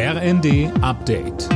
RND 0.00 0.70
Update. 0.80 1.48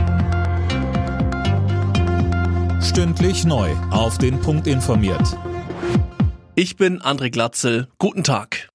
Stündlich 2.82 3.44
neu. 3.44 3.70
Auf 3.92 4.18
den 4.18 4.40
Punkt 4.40 4.66
informiert. 4.66 5.38
Ich 6.56 6.76
bin 6.76 7.00
André 7.00 7.30
Glatzel. 7.30 7.86
Guten 7.98 8.24
Tag. 8.24 8.68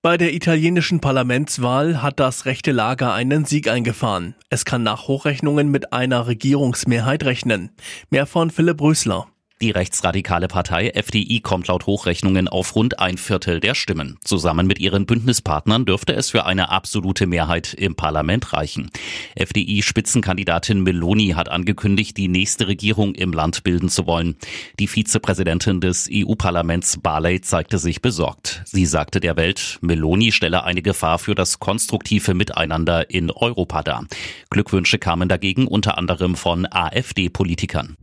Bei 0.00 0.16
der 0.16 0.32
italienischen 0.32 1.00
Parlamentswahl 1.00 2.00
hat 2.00 2.18
das 2.18 2.46
rechte 2.46 2.72
Lager 2.72 3.12
einen 3.12 3.44
Sieg 3.44 3.68
eingefahren. 3.68 4.34
Es 4.48 4.64
kann 4.64 4.84
nach 4.84 5.06
Hochrechnungen 5.06 5.70
mit 5.70 5.92
einer 5.92 6.26
Regierungsmehrheit 6.26 7.24
rechnen. 7.24 7.72
Mehr 8.08 8.24
von 8.24 8.48
Philipp 8.48 8.80
Rösler. 8.80 9.26
Die 9.60 9.72
rechtsradikale 9.72 10.46
Partei 10.46 10.92
FDI 10.94 11.40
kommt 11.40 11.66
laut 11.66 11.86
Hochrechnungen 11.86 12.46
auf 12.46 12.76
rund 12.76 13.00
ein 13.00 13.18
Viertel 13.18 13.58
der 13.58 13.74
Stimmen. 13.74 14.16
Zusammen 14.22 14.68
mit 14.68 14.78
ihren 14.78 15.04
Bündnispartnern 15.04 15.84
dürfte 15.84 16.14
es 16.14 16.30
für 16.30 16.46
eine 16.46 16.68
absolute 16.68 17.26
Mehrheit 17.26 17.74
im 17.74 17.96
Parlament 17.96 18.52
reichen. 18.52 18.88
FDI-Spitzenkandidatin 19.34 20.84
Meloni 20.84 21.30
hat 21.30 21.48
angekündigt, 21.48 22.16
die 22.16 22.28
nächste 22.28 22.68
Regierung 22.68 23.16
im 23.16 23.32
Land 23.32 23.64
bilden 23.64 23.88
zu 23.88 24.06
wollen. 24.06 24.36
Die 24.78 24.86
Vizepräsidentin 24.86 25.80
des 25.80 26.08
EU-Parlaments 26.08 26.98
Barley 26.98 27.40
zeigte 27.40 27.78
sich 27.78 28.00
besorgt. 28.00 28.62
Sie 28.64 28.86
sagte 28.86 29.18
der 29.18 29.34
Welt, 29.34 29.78
Meloni 29.80 30.30
stelle 30.30 30.62
eine 30.62 30.82
Gefahr 30.82 31.18
für 31.18 31.34
das 31.34 31.58
konstruktive 31.58 32.32
Miteinander 32.32 33.10
in 33.10 33.32
Europa 33.32 33.82
dar. 33.82 34.06
Glückwünsche 34.50 34.98
kamen 34.98 35.28
dagegen 35.28 35.66
unter 35.66 35.98
anderem 35.98 36.36
von 36.36 36.64
AfD-Politikern. 36.70 37.96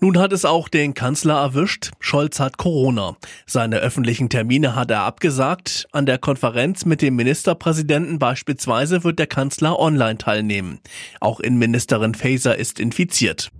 Nun 0.00 0.18
hat 0.18 0.32
es 0.32 0.44
auch 0.44 0.68
den 0.68 0.92
Kanzler 0.92 1.40
erwischt. 1.40 1.90
Scholz 2.00 2.38
hat 2.38 2.58
Corona. 2.58 3.16
Seine 3.46 3.78
öffentlichen 3.78 4.28
Termine 4.28 4.74
hat 4.74 4.90
er 4.90 5.02
abgesagt. 5.02 5.88
An 5.90 6.04
der 6.04 6.18
Konferenz 6.18 6.84
mit 6.84 7.00
dem 7.00 7.16
Ministerpräsidenten 7.16 8.18
beispielsweise 8.18 9.04
wird 9.04 9.18
der 9.18 9.26
Kanzler 9.26 9.78
online 9.78 10.18
teilnehmen. 10.18 10.80
Auch 11.20 11.40
Innenministerin 11.40 12.14
Faeser 12.14 12.56
ist 12.56 12.78
infiziert. 12.78 13.50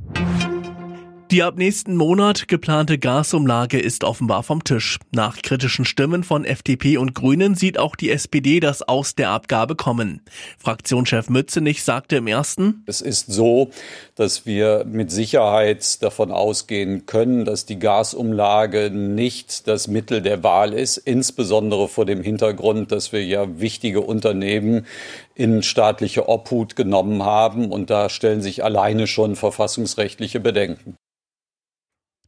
Die 1.33 1.43
ab 1.43 1.57
nächsten 1.57 1.97
Monat 1.97 2.47
geplante 2.47 2.99
Gasumlage 2.99 3.81
ist 3.81 4.05
offenbar 4.05 4.45
vom 4.45 4.63
Tisch. 4.63 5.01
Nach 5.11 5.43
kritischen 5.43 5.85
Stimmen 5.85 6.23
von 6.23 6.45
FDP 6.45 6.99
und 6.99 7.17
Grünen 7.17 7.57
sieht 7.57 7.81
auch 7.81 7.97
die 7.97 8.11
SPD 8.11 8.61
das 8.61 8.83
Aus 8.83 9.17
der 9.17 9.31
Abgabe 9.31 9.75
kommen. 9.75 10.21
Fraktionschef 10.57 11.29
Mützenich 11.29 11.83
sagte 11.83 12.17
im 12.17 12.29
ersten, 12.29 12.85
Es 12.87 13.01
ist 13.01 13.27
so, 13.27 13.71
dass 14.15 14.47
wir 14.47 14.85
mit 14.87 15.11
Sicherheit 15.11 16.01
davon 16.01 16.31
ausgehen 16.31 17.07
können, 17.07 17.45
dass 17.45 17.67
die 17.67 17.81
Gasumlage 17.81 18.93
nicht 18.93 19.67
das 19.67 19.89
Mittel 19.89 20.23
der 20.23 20.45
Wahl 20.45 20.73
ist, 20.73 20.97
insbesondere 20.97 21.89
vor 21.89 22.07
dem 22.07 22.23
Hintergrund, 22.23 22.93
dass 22.93 23.11
wir 23.11 23.25
ja 23.25 23.59
wichtige 23.59 24.01
Unternehmen 24.01 24.87
in 25.35 25.65
staatliche 25.65 26.29
Obhut 26.29 26.77
genommen 26.77 27.25
haben 27.25 27.73
und 27.73 27.91
da 27.91 28.11
stellen 28.11 28.43
sich 28.43 28.63
alleine 28.63 29.09
schon 29.09 29.35
verfassungsrechtliche 29.35 30.39
Bedenken. 30.39 30.95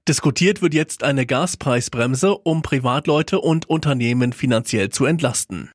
Diskutiert 0.08 0.62
wird 0.62 0.72
jetzt 0.72 1.04
eine 1.04 1.26
Gaspreisbremse, 1.26 2.34
um 2.38 2.62
Privatleute 2.62 3.40
und 3.40 3.68
Unternehmen 3.68 4.32
finanziell 4.32 4.88
zu 4.88 5.04
entlasten. 5.04 5.70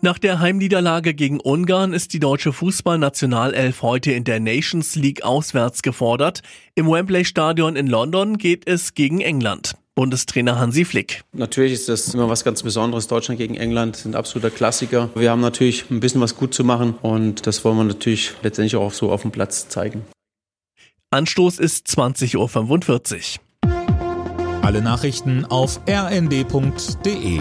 Nach 0.00 0.18
der 0.18 0.40
Heimniederlage 0.40 1.14
gegen 1.14 1.38
Ungarn 1.38 1.92
ist 1.92 2.12
die 2.12 2.18
deutsche 2.18 2.52
Fußballnationalelf 2.52 3.82
heute 3.82 4.10
in 4.10 4.24
der 4.24 4.40
Nations 4.40 4.96
League 4.96 5.22
auswärts 5.22 5.82
gefordert. 5.82 6.42
Im 6.74 6.90
Wembley 6.90 7.24
Stadion 7.24 7.76
in 7.76 7.86
London 7.86 8.36
geht 8.36 8.68
es 8.68 8.94
gegen 8.94 9.20
England. 9.20 9.76
Bundestrainer 9.94 10.58
Hansi 10.58 10.84
Flick. 10.84 11.22
Natürlich 11.32 11.74
ist 11.74 11.88
das 11.88 12.12
immer 12.14 12.28
was 12.28 12.42
ganz 12.42 12.64
Besonderes. 12.64 13.06
Deutschland 13.06 13.38
gegen 13.38 13.54
England 13.54 13.94
sind 13.94 14.16
absoluter 14.16 14.50
Klassiker. 14.50 15.08
Wir 15.14 15.30
haben 15.30 15.40
natürlich 15.40 15.88
ein 15.88 16.00
bisschen 16.00 16.20
was 16.20 16.34
gut 16.34 16.52
zu 16.52 16.64
machen 16.64 16.94
und 17.02 17.46
das 17.46 17.64
wollen 17.64 17.76
wir 17.76 17.84
natürlich 17.84 18.32
letztendlich 18.42 18.74
auch 18.74 18.92
so 18.92 19.12
auf 19.12 19.22
dem 19.22 19.30
Platz 19.30 19.68
zeigen. 19.68 20.04
Anstoß 21.10 21.58
ist 21.58 21.86
20.45 21.86 23.38
Uhr. 23.38 24.62
Alle 24.62 24.82
Nachrichten 24.82 25.46
auf 25.46 25.80
rnd.de 25.88 27.40